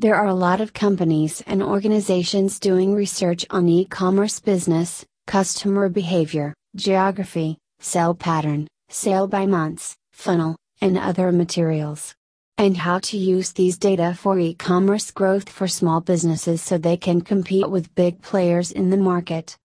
There 0.00 0.14
are 0.14 0.26
a 0.26 0.42
lot 0.48 0.60
of 0.60 0.72
companies 0.72 1.42
and 1.44 1.60
organizations 1.60 2.60
doing 2.60 2.94
research 2.94 3.44
on 3.50 3.68
e 3.68 3.84
commerce 3.84 4.38
business, 4.38 5.04
customer 5.26 5.88
behavior, 5.88 6.54
geography, 6.76 7.58
sale 7.80 8.14
pattern, 8.14 8.68
sale 8.88 9.26
by 9.26 9.44
months, 9.46 9.96
funnel, 10.12 10.54
and 10.80 10.96
other 10.96 11.32
materials. 11.32 12.14
And 12.58 12.76
how 12.76 13.00
to 13.10 13.16
use 13.16 13.50
these 13.50 13.76
data 13.76 14.14
for 14.16 14.38
e 14.38 14.54
commerce 14.54 15.10
growth 15.10 15.48
for 15.48 15.66
small 15.66 16.00
businesses 16.00 16.62
so 16.62 16.78
they 16.78 16.96
can 16.96 17.20
compete 17.20 17.68
with 17.68 17.92
big 17.96 18.22
players 18.22 18.70
in 18.70 18.90
the 18.90 18.96
market. 18.96 19.56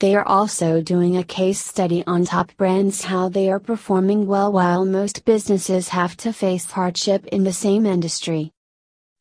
They 0.00 0.14
are 0.14 0.28
also 0.28 0.82
doing 0.82 1.16
a 1.16 1.24
case 1.24 1.60
study 1.64 2.04
on 2.06 2.26
top 2.26 2.54
brands 2.58 3.04
how 3.04 3.30
they 3.30 3.50
are 3.50 3.58
performing 3.58 4.26
well 4.26 4.52
while 4.52 4.84
most 4.84 5.24
businesses 5.24 5.88
have 5.88 6.14
to 6.18 6.34
face 6.34 6.70
hardship 6.70 7.24
in 7.28 7.44
the 7.44 7.54
same 7.54 7.86
industry. 7.86 8.52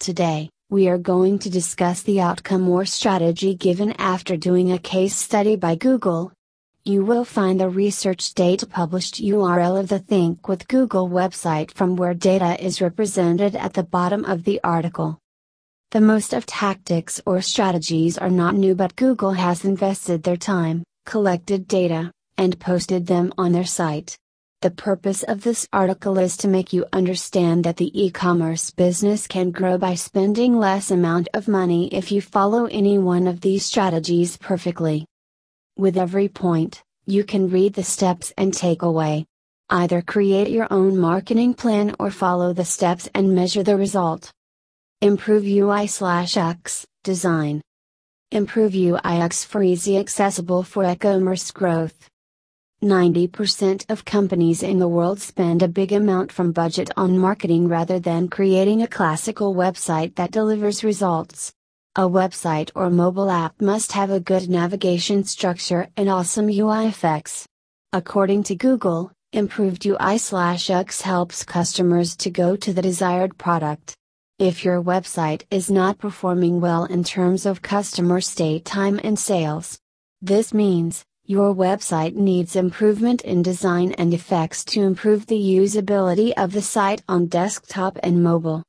Today, 0.02 0.50
we 0.72 0.88
are 0.88 0.98
going 0.98 1.38
to 1.38 1.50
discuss 1.52 2.02
the 2.02 2.22
outcome 2.22 2.68
or 2.68 2.86
strategy 2.86 3.54
given 3.54 3.92
after 4.00 4.36
doing 4.36 4.72
a 4.72 4.80
case 4.80 5.16
study 5.16 5.56
by 5.56 5.76
Google. 5.76 6.32
You 6.84 7.06
will 7.06 7.24
find 7.24 7.60
the 7.60 7.70
research 7.70 8.34
data 8.34 8.66
published 8.66 9.22
URL 9.22 9.80
of 9.80 9.90
the 9.90 10.00
Think 10.00 10.48
with 10.48 10.68
Google 10.68 11.08
website 11.08 11.70
from 11.70 11.98
where 11.98 12.16
data 12.16 12.60
is 12.60 12.82
represented 12.82 13.56
at 13.56 13.74
the 13.74 13.84
bottom 13.84 14.26
of 14.26 14.44
the 14.44 14.60
article. 14.64 15.20
The 15.92 16.02
most 16.02 16.34
of 16.34 16.48
tactics 16.48 17.22
or 17.28 17.40
strategies 17.42 18.18
are 18.18 18.32
not 18.32 18.56
new, 18.56 18.74
but 18.74 18.96
Google 18.96 19.34
has 19.34 19.66
invested 19.66 20.24
their 20.24 20.36
time, 20.36 20.82
collected 21.06 21.68
data, 21.68 22.12
and 22.40 22.60
posted 22.60 23.06
them 23.06 23.32
on 23.38 23.52
their 23.52 23.66
site. 23.66 24.18
The 24.62 24.70
purpose 24.70 25.24
of 25.24 25.42
this 25.42 25.68
article 25.74 26.20
is 26.20 26.38
to 26.38 26.48
make 26.48 26.72
you 26.72 26.86
understand 26.94 27.64
that 27.64 27.78
the 27.78 28.00
e 28.00 28.12
commerce 28.12 28.70
business 28.70 29.26
can 29.26 29.50
grow 29.50 29.80
by 29.80 29.96
spending 29.96 30.56
less 30.56 30.92
amount 30.92 31.30
of 31.34 31.48
money 31.48 31.88
if 31.92 32.12
you 32.12 32.22
follow 32.22 32.66
any 32.68 33.00
one 33.00 33.26
of 33.26 33.42
these 33.42 33.66
strategies 33.66 34.38
perfectly. 34.38 35.08
With 35.78 35.98
every 35.98 36.30
point, 36.30 36.84
you 37.08 37.24
can 37.24 37.50
read 37.50 37.74
the 37.74 37.84
steps 37.84 38.32
and 38.38 38.54
take 38.54 38.84
away. 38.84 39.26
Either 39.72 40.04
create 40.04 40.50
your 40.50 40.68
own 40.70 40.96
marketing 40.96 41.56
plan 41.56 41.96
or 41.98 42.12
follow 42.12 42.54
the 42.54 42.64
steps 42.64 43.10
and 43.16 43.34
measure 43.34 43.64
the 43.64 43.76
result. 43.76 44.32
Improve 45.02 45.44
UI 45.44 45.88
slash 45.88 46.38
X, 46.38 46.86
design. 47.04 47.64
Improve 48.30 48.74
UIX 48.74 49.44
for 49.44 49.64
easy 49.64 49.98
accessible 49.98 50.62
for 50.62 50.86
e-commerce 50.86 51.50
growth. 51.50 52.08
90% 52.84 53.86
of 53.92 54.06
companies 54.06 54.64
in 54.64 54.80
the 54.80 54.88
world 54.88 55.20
spend 55.20 55.62
a 55.62 55.68
big 55.68 55.92
amount 55.92 56.32
from 56.32 56.52
budget 56.52 56.90
on 56.98 57.16
marketing 57.16 57.68
rather 57.68 58.00
than 58.00 58.28
creating 58.28 58.82
a 58.82 58.88
classical 58.88 59.54
website 59.54 60.16
that 60.16 60.32
delivers 60.32 60.84
results. 60.84 61.54
A 61.96 62.10
website 62.10 62.72
or 62.74 62.90
mobile 62.90 63.30
app 63.30 63.62
must 63.62 63.92
have 63.92 64.10
a 64.10 64.20
good 64.20 64.50
navigation 64.50 65.24
structure 65.24 65.90
and 65.96 66.10
awesome 66.10 66.50
UI 66.50 66.88
effects. 66.88 67.46
According 67.94 68.44
to 68.44 68.56
Google, 68.56 69.12
improved 69.32 69.86
UI/X 69.86 71.02
helps 71.02 71.44
customers 71.44 72.16
to 72.16 72.32
go 72.32 72.56
to 72.56 72.74
the 72.74 72.82
desired 72.82 73.38
product. 73.38 73.94
If 74.40 74.66
your 74.66 74.82
website 74.82 75.44
is 75.52 75.70
not 75.70 76.00
performing 76.00 76.62
well 76.62 76.86
in 76.86 77.04
terms 77.04 77.46
of 77.46 77.62
customer 77.62 78.22
stay 78.22 78.58
time 78.58 79.00
and 79.04 79.20
sales, 79.20 79.78
this 80.20 80.52
means 80.52 81.04
your 81.26 81.54
website 81.54 82.16
needs 82.16 82.56
improvement 82.56 83.22
in 83.22 83.42
design 83.42 83.94
and 83.94 84.14
effects 84.14 84.66
to 84.66 84.82
improve 84.82 85.28
the 85.28 85.40
usability 85.40 86.34
of 86.36 86.52
the 86.52 86.62
site 86.62 87.04
on 87.08 87.28
desktop 87.28 87.98
and 88.04 88.24
mobile. 88.24 88.64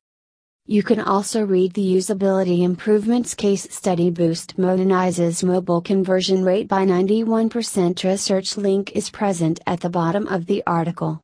You 0.66 0.84
can 0.84 1.00
also 1.00 1.44
read 1.44 1.72
the 1.72 1.94
usability 1.96 2.62
improvements 2.62 3.34
case 3.34 3.66
study 3.74 4.10
boost 4.10 4.56
modernizes 4.58 5.42
mobile 5.42 5.80
conversion 5.80 6.44
rate 6.44 6.68
by 6.68 6.84
91%. 6.86 8.04
Research 8.04 8.56
link 8.56 8.92
is 8.92 9.10
present 9.10 9.58
at 9.66 9.80
the 9.80 9.90
bottom 9.90 10.28
of 10.28 10.46
the 10.46 10.62
article. 10.66 11.20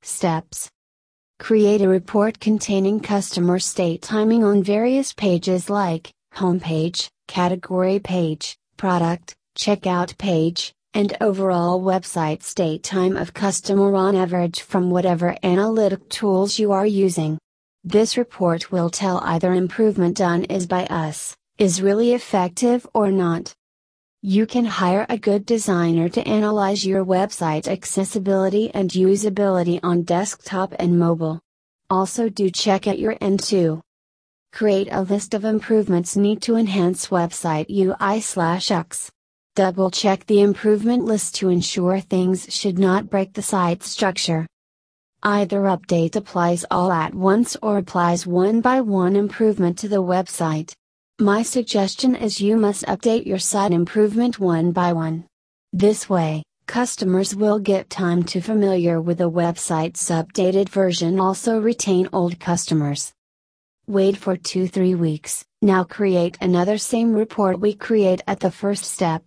Steps 0.00 0.70
Create 1.38 1.82
a 1.82 1.88
report 1.88 2.40
containing 2.40 3.00
customer 3.00 3.58
state 3.58 4.00
timing 4.00 4.42
on 4.42 4.62
various 4.62 5.12
pages 5.12 5.68
like 5.68 6.10
homepage, 6.34 7.08
category 7.28 7.98
page, 7.98 8.56
product, 8.76 9.34
checkout 9.56 10.16
page, 10.18 10.72
and 10.94 11.16
overall 11.20 11.80
website 11.80 12.42
state 12.42 12.82
time 12.82 13.16
of 13.16 13.34
customer 13.34 13.94
on 13.94 14.14
average 14.14 14.60
from 14.60 14.90
whatever 14.90 15.36
analytic 15.42 16.08
tools 16.08 16.58
you 16.58 16.72
are 16.72 16.86
using. 16.86 17.38
This 17.84 18.16
report 18.16 18.70
will 18.70 18.90
tell 18.90 19.18
either 19.24 19.52
improvement 19.54 20.16
done 20.16 20.44
is 20.44 20.66
by 20.66 20.86
us, 20.86 21.36
is 21.58 21.82
really 21.82 22.12
effective 22.12 22.86
or 22.94 23.10
not. 23.10 23.54
You 24.22 24.46
can 24.46 24.64
hire 24.64 25.04
a 25.08 25.18
good 25.18 25.44
designer 25.44 26.08
to 26.10 26.28
analyze 26.28 26.86
your 26.86 27.04
website 27.04 27.66
accessibility 27.66 28.70
and 28.72 28.90
usability 28.90 29.80
on 29.82 30.02
desktop 30.02 30.74
and 30.78 30.96
mobile. 30.96 31.40
Also, 31.90 32.28
do 32.28 32.48
check 32.48 32.86
at 32.86 33.00
your 33.00 33.16
end 33.20 33.40
too. 33.40 33.80
Create 34.52 34.88
a 34.92 35.02
list 35.02 35.34
of 35.34 35.44
improvements 35.44 36.16
need 36.16 36.40
to 36.42 36.56
enhance 36.56 37.08
website 37.08 37.66
UI/X. 37.68 39.10
Double 39.54 39.90
check 39.90 40.24
the 40.24 40.40
improvement 40.40 41.04
list 41.04 41.34
to 41.34 41.50
ensure 41.50 42.00
things 42.00 42.46
should 42.48 42.78
not 42.78 43.10
break 43.10 43.34
the 43.34 43.42
site 43.42 43.82
structure. 43.82 44.46
Either 45.22 45.60
update 45.64 46.16
applies 46.16 46.64
all 46.70 46.90
at 46.90 47.14
once 47.14 47.54
or 47.60 47.76
applies 47.76 48.26
one 48.26 48.62
by 48.62 48.80
one 48.80 49.14
improvement 49.14 49.78
to 49.78 49.88
the 49.88 50.02
website. 50.02 50.72
My 51.20 51.42
suggestion 51.42 52.16
is 52.16 52.40
you 52.40 52.56
must 52.56 52.86
update 52.86 53.26
your 53.26 53.38
site 53.38 53.72
improvement 53.72 54.40
one 54.40 54.72
by 54.72 54.94
one. 54.94 55.26
This 55.70 56.08
way, 56.08 56.42
customers 56.66 57.36
will 57.36 57.58
get 57.58 57.90
time 57.90 58.22
to 58.22 58.40
familiar 58.40 59.02
with 59.02 59.18
the 59.18 59.30
website's 59.30 60.08
updated 60.08 60.70
version 60.70 61.20
also 61.20 61.60
retain 61.60 62.08
old 62.14 62.40
customers. 62.40 63.12
Wait 63.86 64.16
for 64.16 64.34
2-3 64.34 64.96
weeks, 64.96 65.44
now 65.60 65.84
create 65.84 66.38
another 66.40 66.78
same 66.78 67.12
report 67.12 67.60
we 67.60 67.74
create 67.74 68.22
at 68.26 68.40
the 68.40 68.50
first 68.50 68.86
step. 68.86 69.22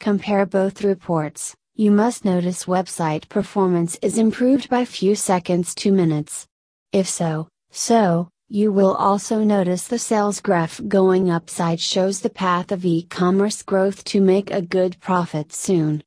Compare 0.00 0.46
both 0.46 0.82
reports, 0.82 1.54
you 1.74 1.90
must 1.90 2.24
notice 2.24 2.64
website 2.64 3.28
performance 3.28 3.98
is 4.02 4.18
improved 4.18 4.68
by 4.68 4.84
few 4.84 5.14
seconds 5.14 5.74
to 5.74 5.92
minutes. 5.92 6.46
If 6.92 7.08
so, 7.08 7.48
so, 7.70 8.28
you 8.48 8.70
will 8.70 8.94
also 8.94 9.42
notice 9.42 9.88
the 9.88 9.98
sales 9.98 10.40
graph 10.40 10.80
going 10.86 11.30
upside 11.30 11.80
shows 11.80 12.20
the 12.20 12.30
path 12.30 12.70
of 12.70 12.84
e-commerce 12.84 13.62
growth 13.62 14.04
to 14.04 14.20
make 14.20 14.50
a 14.50 14.62
good 14.62 15.00
profit 15.00 15.52
soon. 15.52 16.02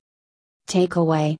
Takeaway 0.69 1.35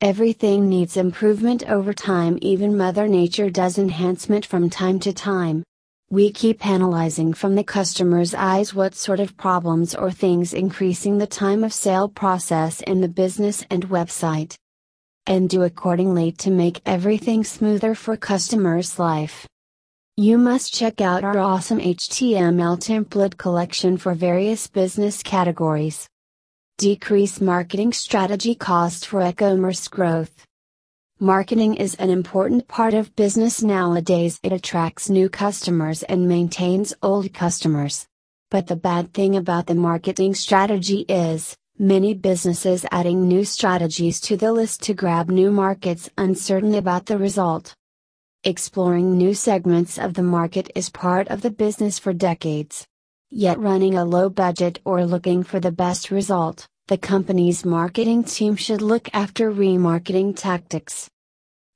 Everything 0.00 0.68
needs 0.68 0.96
improvement 0.96 1.62
over 1.68 1.92
time, 1.92 2.38
even 2.40 2.76
Mother 2.76 3.06
Nature 3.06 3.50
does 3.50 3.76
enhancement 3.76 4.46
from 4.46 4.70
time 4.70 4.98
to 5.00 5.12
time. 5.12 5.62
We 6.12 6.32
keep 6.32 6.66
analyzing 6.66 7.34
from 7.34 7.54
the 7.54 7.62
customer's 7.62 8.34
eyes 8.34 8.74
what 8.74 8.96
sort 8.96 9.20
of 9.20 9.36
problems 9.36 9.94
or 9.94 10.10
things 10.10 10.52
increasing 10.52 11.18
the 11.18 11.26
time 11.28 11.62
of 11.62 11.72
sale 11.72 12.08
process 12.08 12.80
in 12.80 13.00
the 13.00 13.06
business 13.06 13.64
and 13.70 13.88
website. 13.88 14.56
And 15.28 15.48
do 15.48 15.62
accordingly 15.62 16.32
to 16.32 16.50
make 16.50 16.80
everything 16.84 17.44
smoother 17.44 17.94
for 17.94 18.16
customers' 18.16 18.98
life. 18.98 19.46
You 20.16 20.36
must 20.36 20.74
check 20.74 21.00
out 21.00 21.22
our 21.22 21.38
awesome 21.38 21.78
HTML 21.78 22.76
template 22.80 23.36
collection 23.36 23.96
for 23.96 24.12
various 24.12 24.66
business 24.66 25.22
categories. 25.22 26.08
Decrease 26.78 27.40
marketing 27.40 27.92
strategy 27.92 28.56
cost 28.56 29.06
for 29.06 29.22
e-commerce 29.22 29.86
growth. 29.86 30.44
Marketing 31.22 31.74
is 31.74 31.94
an 31.96 32.08
important 32.08 32.66
part 32.66 32.94
of 32.94 33.14
business 33.14 33.62
nowadays. 33.62 34.40
It 34.42 34.54
attracts 34.54 35.10
new 35.10 35.28
customers 35.28 36.02
and 36.04 36.26
maintains 36.26 36.94
old 37.02 37.34
customers. 37.34 38.06
But 38.50 38.68
the 38.68 38.76
bad 38.76 39.12
thing 39.12 39.36
about 39.36 39.66
the 39.66 39.74
marketing 39.74 40.32
strategy 40.34 41.00
is, 41.10 41.54
many 41.78 42.14
businesses 42.14 42.86
adding 42.90 43.28
new 43.28 43.44
strategies 43.44 44.18
to 44.22 44.38
the 44.38 44.50
list 44.50 44.82
to 44.84 44.94
grab 44.94 45.28
new 45.28 45.50
markets 45.50 46.08
uncertain 46.16 46.74
about 46.74 47.04
the 47.04 47.18
result. 47.18 47.74
Exploring 48.44 49.18
new 49.18 49.34
segments 49.34 49.98
of 49.98 50.14
the 50.14 50.22
market 50.22 50.70
is 50.74 50.88
part 50.88 51.28
of 51.28 51.42
the 51.42 51.50
business 51.50 51.98
for 51.98 52.14
decades. 52.14 52.86
Yet 53.28 53.58
running 53.58 53.94
a 53.94 54.06
low 54.06 54.30
budget 54.30 54.80
or 54.86 55.04
looking 55.04 55.42
for 55.42 55.60
the 55.60 55.70
best 55.70 56.10
result, 56.10 56.66
the 56.90 56.98
company's 56.98 57.64
marketing 57.64 58.24
team 58.24 58.56
should 58.56 58.82
look 58.82 59.08
after 59.12 59.52
remarketing 59.52 60.34
tactics. 60.36 61.08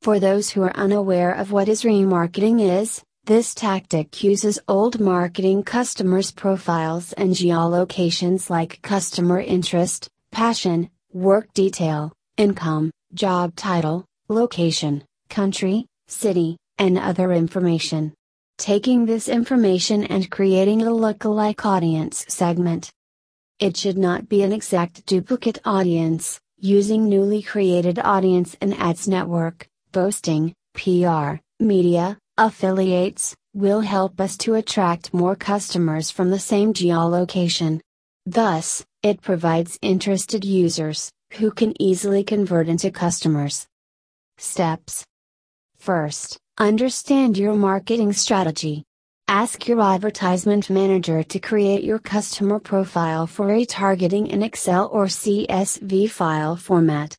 For 0.03 0.19
those 0.19 0.51
who 0.51 0.61
are 0.63 0.77
unaware 0.77 1.31
of 1.31 1.53
what 1.53 1.69
is 1.69 1.85
remarketing 1.85 2.61
is, 2.61 3.01
this 3.25 3.55
tactic 3.55 4.25
uses 4.25 4.59
old 4.67 4.99
marketing 4.99 5.63
customers' 5.63 6.33
profiles 6.33 7.13
and 7.13 7.31
geolocations 7.31 8.51
like 8.51 8.83
customer 8.83 9.41
interest, 9.41 10.09
passion, 10.33 10.91
work 11.13 11.47
detail, 11.55 12.13
income, 12.37 12.91
job 13.15 13.55
title, 13.55 14.05
location, 14.29 15.05
country, 15.31 15.87
city, 16.09 16.57
and 16.77 16.99
other 16.99 17.31
information. 17.33 18.13
taking 18.59 19.07
this 19.07 19.29
information 19.29 20.05
and 20.05 20.31
creating 20.31 20.83
a 20.83 20.87
lookalike 20.87 21.65
audience 21.65 22.25
segment. 22.29 22.91
It 23.61 23.77
should 23.77 23.97
not 23.97 24.29
be 24.29 24.43
an 24.43 24.53
exact 24.53 25.07
duplicate 25.07 25.59
audience, 25.65 26.41
using 26.59 27.09
newly 27.09 27.41
created 27.41 28.01
audience 28.01 28.57
and 28.61 28.75
ads 28.75 29.07
network, 29.07 29.69
boasting, 29.93 30.53
PR, 30.75 31.37
media, 31.61 32.19
affiliates, 32.37 33.37
will 33.55 33.81
help 33.81 34.21
us 34.21 34.37
to 34.39 34.55
attract 34.55 35.15
more 35.15 35.37
customers 35.37 36.11
from 36.11 36.31
the 36.31 36.39
same 36.39 36.75
geolocation. 36.75 37.81
Thus, 38.27 38.85
it 39.05 39.23
provides 39.23 39.79
interested 39.83 40.45
users, 40.45 41.13
who 41.35 41.53
can 41.53 41.81
easily 41.81 42.25
convert 42.25 42.69
into 42.69 42.91
customers. 42.91 43.69
Steps 44.37 45.05
First, 45.79 46.39
understand 46.59 47.39
your 47.39 47.55
marketing 47.55 48.15
strategy. 48.15 48.83
Ask 49.29 49.67
your 49.67 49.81
advertisement 49.81 50.69
manager 50.69 51.23
to 51.23 51.39
create 51.39 51.83
your 51.83 51.99
customer 51.99 52.61
profile 52.61 53.27
for 53.27 53.51
a 53.51 53.65
targeting 53.65 54.27
in 54.27 54.43
Excel 54.43 54.89
or 54.93 55.07
CSV 55.07 56.11
file 56.11 56.57
format. 56.57 57.17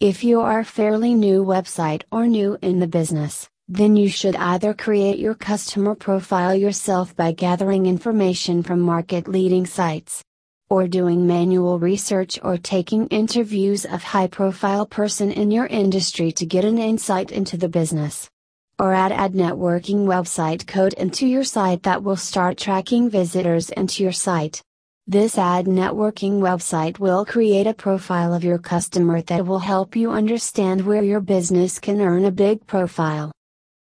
If 0.00 0.24
you 0.24 0.40
are 0.40 0.60
a 0.60 0.64
fairly 0.64 1.14
new 1.14 1.44
website 1.44 2.04
or 2.10 2.26
new 2.26 2.56
in 2.62 2.80
the 2.80 2.86
business, 2.86 3.50
then 3.68 3.96
you 3.96 4.08
should 4.08 4.34
either 4.34 4.72
create 4.72 5.18
your 5.18 5.34
customer 5.34 5.94
profile 5.94 6.54
yourself 6.54 7.14
by 7.14 7.32
gathering 7.32 7.84
information 7.84 8.62
from 8.62 8.80
market 8.80 9.28
leading 9.28 9.66
sites, 9.66 10.24
or 10.70 10.88
doing 10.88 11.26
manual 11.26 11.78
research 11.78 12.38
or 12.42 12.56
taking 12.56 13.08
interviews 13.08 13.84
of 13.84 14.02
high 14.02 14.26
profile 14.26 14.86
person 14.86 15.30
in 15.30 15.50
your 15.50 15.66
industry 15.66 16.32
to 16.32 16.46
get 16.46 16.64
an 16.64 16.78
insight 16.78 17.30
into 17.30 17.58
the 17.58 17.68
business. 17.68 18.30
Or 18.78 18.92
add 18.92 19.10
ad 19.10 19.32
networking 19.32 20.04
website 20.04 20.66
code 20.66 20.92
into 20.94 21.26
your 21.26 21.44
site 21.44 21.82
that 21.84 22.02
will 22.02 22.16
start 22.16 22.58
tracking 22.58 23.08
visitors 23.08 23.70
into 23.70 24.02
your 24.02 24.12
site. 24.12 24.62
This 25.06 25.38
ad 25.38 25.64
networking 25.64 26.40
website 26.40 26.98
will 26.98 27.24
create 27.24 27.66
a 27.66 27.72
profile 27.72 28.34
of 28.34 28.44
your 28.44 28.58
customer 28.58 29.22
that 29.22 29.46
will 29.46 29.60
help 29.60 29.96
you 29.96 30.10
understand 30.10 30.84
where 30.84 31.02
your 31.02 31.20
business 31.20 31.78
can 31.78 32.02
earn 32.02 32.26
a 32.26 32.30
big 32.30 32.66
profile. 32.66 33.32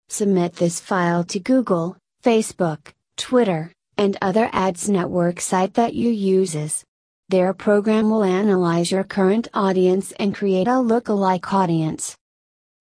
Submit 0.09 0.57
this 0.57 0.81
file 0.81 1.23
to 1.25 1.39
Google, 1.39 1.97
Facebook, 2.25 2.93
Twitter, 3.17 3.71
and 3.97 4.17
other 4.21 4.51
ads 4.53 4.89
network 4.89 5.41
site 5.41 5.75
that 5.75 5.95
you 5.95 6.11
uses. 6.11 6.83
Their 7.29 7.55
program 7.55 8.11
will 8.11 8.25
analyze 8.25 8.91
your 8.91 9.05
current 9.05 9.47
audience 9.55 10.13
and 10.19 10.35
create 10.35 10.67
a 10.67 10.83
lookalike 10.83 11.53
audience. 11.53 12.17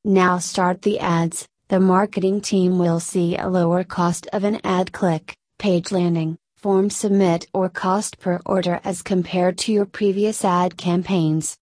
Now 0.03 0.39
start 0.39 0.81
the 0.81 0.99
ads, 0.99 1.47
the 1.71 1.79
marketing 1.79 2.41
team 2.41 2.77
will 2.77 2.99
see 2.99 3.37
a 3.37 3.47
lower 3.47 3.81
cost 3.81 4.27
of 4.33 4.43
an 4.43 4.59
ad 4.65 4.91
click, 4.91 5.33
page 5.57 5.89
landing, 5.89 6.37
form 6.57 6.89
submit 6.89 7.47
or 7.53 7.69
cost 7.69 8.19
per 8.19 8.41
order 8.45 8.81
as 8.83 9.01
compared 9.01 9.57
to 9.57 9.71
your 9.71 9.85
previous 9.85 10.43
ad 10.43 10.75
campaigns. 10.75 11.55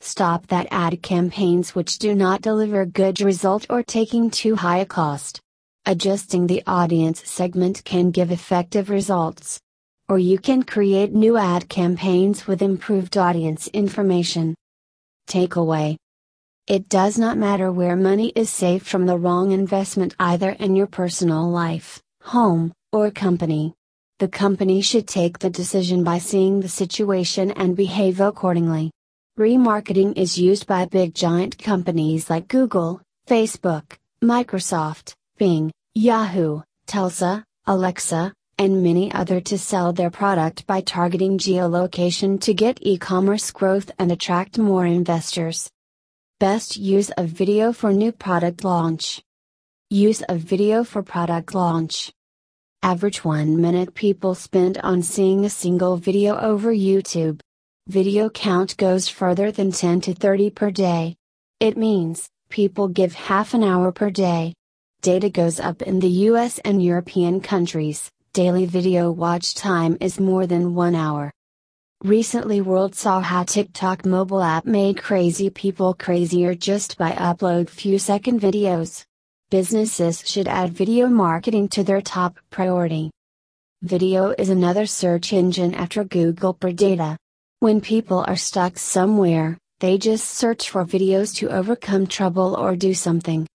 Stop 0.00 0.48
that 0.48 0.66
ad 0.72 1.00
campaigns 1.00 1.76
which 1.76 2.00
do 2.00 2.12
not 2.12 2.42
deliver 2.42 2.84
good 2.86 3.20
result 3.20 3.64
or 3.70 3.84
taking 3.84 4.30
too 4.30 4.56
high 4.56 4.78
a 4.78 4.84
cost. 4.84 5.38
Adjusting 5.84 6.48
the 6.48 6.64
audience 6.66 7.22
segment 7.24 7.84
can 7.84 8.10
give 8.10 8.32
effective 8.32 8.90
results. 8.90 9.60
Or 10.08 10.18
you 10.18 10.40
can 10.40 10.64
create 10.64 11.12
new 11.12 11.36
ad 11.36 11.68
campaigns 11.68 12.48
with 12.48 12.62
improved 12.62 13.16
audience 13.16 13.68
information. 13.68 14.56
Takeaway 15.28 15.98
It 16.66 16.88
does 16.88 17.16
not 17.16 17.38
matter 17.38 17.70
where 17.70 17.94
money 17.94 18.32
is 18.34 18.50
saved 18.50 18.88
from 18.88 19.06
the 19.06 19.16
wrong 19.16 19.52
investment 19.52 20.16
either 20.18 20.50
in 20.50 20.74
your 20.74 20.88
personal 20.88 21.48
life, 21.48 22.02
home, 22.22 22.72
or 22.90 23.12
company. 23.12 23.72
The 24.18 24.26
company 24.26 24.80
should 24.80 25.06
take 25.06 25.38
the 25.38 25.48
decision 25.48 26.02
by 26.02 26.18
seeing 26.18 26.58
the 26.58 26.68
situation 26.68 27.52
and 27.52 27.76
behave 27.76 28.20
accordingly. 28.20 28.90
Remarketing 29.38 30.18
is 30.18 30.38
used 30.38 30.66
by 30.66 30.86
big 30.86 31.14
giant 31.14 31.56
companies 31.56 32.28
like 32.28 32.48
Google, 32.48 33.00
Facebook, 33.28 33.84
Microsoft, 34.20 35.14
Bing, 35.38 35.70
Yahoo, 35.94 36.62
Telsa, 36.88 37.44
Alexa, 37.68 38.32
and 38.58 38.82
many 38.82 39.12
other 39.12 39.40
to 39.42 39.56
sell 39.56 39.92
their 39.92 40.10
product 40.10 40.66
by 40.66 40.80
targeting 40.80 41.38
geolocation 41.38 42.40
to 42.40 42.52
get 42.52 42.80
e-commerce 42.82 43.52
growth 43.52 43.92
and 44.00 44.10
attract 44.10 44.58
more 44.58 44.84
investors. 44.84 45.70
Best 46.38 46.76
use 46.76 47.10
of 47.10 47.28
video 47.28 47.72
for 47.72 47.92
new 47.92 48.12
product 48.12 48.62
launch. 48.62 49.22
Use 49.90 50.22
of 50.22 50.40
video 50.40 50.84
for 50.84 51.02
product 51.02 51.54
launch. 51.54 52.12
Average 52.82 53.24
1 53.24 53.60
minute 53.60 53.94
people 53.94 54.34
spend 54.34 54.78
on 54.78 55.02
seeing 55.02 55.44
a 55.44 55.50
single 55.50 55.96
video 55.96 56.38
over 56.38 56.72
YouTube. 56.72 57.40
Video 57.88 58.28
count 58.28 58.76
goes 58.76 59.08
further 59.08 59.50
than 59.50 59.72
10 59.72 60.02
to 60.02 60.14
30 60.14 60.50
per 60.50 60.70
day. 60.70 61.16
It 61.60 61.76
means, 61.76 62.28
people 62.50 62.88
give 62.88 63.14
half 63.14 63.54
an 63.54 63.62
hour 63.64 63.90
per 63.90 64.10
day 64.10 64.52
data 65.06 65.30
goes 65.30 65.60
up 65.60 65.82
in 65.82 66.00
the 66.00 66.26
US 66.30 66.58
and 66.64 66.82
European 66.82 67.40
countries, 67.40 68.10
daily 68.32 68.66
video 68.66 69.12
watch 69.12 69.54
time 69.54 69.96
is 70.00 70.18
more 70.18 70.48
than 70.48 70.74
one 70.74 70.96
hour. 70.96 71.30
Recently 72.04 72.60
world 72.60 72.94
saw 72.94 73.20
how 73.20 73.44
TikTok 73.44 74.04
mobile 74.04 74.42
app 74.42 74.66
made 74.66 75.02
crazy 75.02 75.48
people 75.48 75.94
crazier 75.94 76.54
just 76.54 76.98
by 76.98 77.12
upload 77.12 77.70
few 77.70 77.98
second 77.98 78.38
videos. 78.38 79.02
Businesses 79.50 80.22
should 80.28 80.46
add 80.46 80.74
video 80.74 81.08
marketing 81.08 81.68
to 81.68 81.82
their 81.82 82.02
top 82.02 82.38
priority. 82.50 83.10
Video 83.80 84.34
is 84.36 84.50
another 84.50 84.84
search 84.84 85.32
engine 85.32 85.74
after 85.74 86.04
Google 86.04 86.52
per 86.52 86.70
data. 86.70 87.16
When 87.60 87.80
people 87.80 88.26
are 88.28 88.36
stuck 88.36 88.76
somewhere, 88.78 89.56
they 89.80 89.96
just 89.96 90.28
search 90.28 90.68
for 90.68 90.84
videos 90.84 91.34
to 91.36 91.48
overcome 91.48 92.06
trouble 92.06 92.56
or 92.56 92.76
do 92.76 92.92
something. 92.92 93.46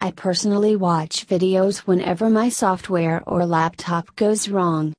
I 0.00 0.12
personally 0.12 0.74
watch 0.74 1.26
videos 1.26 1.80
whenever 1.80 2.30
my 2.30 2.48
software 2.48 3.22
or 3.26 3.44
laptop 3.44 4.16
goes 4.16 4.48
wrong. 4.48 4.88